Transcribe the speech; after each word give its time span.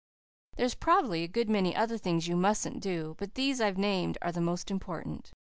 There's 0.55 0.73
prob'ly 0.73 1.23
a 1.23 1.27
good 1.27 1.47
many 1.47 1.75
other 1.75 1.95
things 1.95 2.27
you 2.27 2.35
mustn't 2.35 2.79
do, 2.81 3.13
but 3.19 3.35
these 3.35 3.61
I've 3.61 3.77
named 3.77 4.17
are 4.23 4.31
the 4.31 4.41
most 4.41 4.71
important. 4.71 5.31